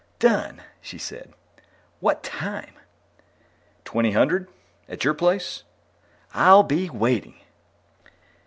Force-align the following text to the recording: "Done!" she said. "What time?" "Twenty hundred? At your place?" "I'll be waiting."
"Done!" 0.17 0.63
she 0.81 0.97
said. 0.97 1.31
"What 1.99 2.23
time?" 2.23 2.73
"Twenty 3.85 4.13
hundred? 4.13 4.49
At 4.89 5.03
your 5.03 5.13
place?" 5.13 5.61
"I'll 6.33 6.63
be 6.63 6.89
waiting." 6.89 7.35